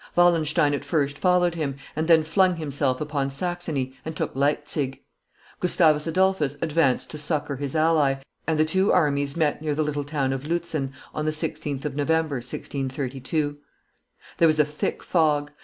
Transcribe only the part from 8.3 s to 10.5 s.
and the two armies met near the little town of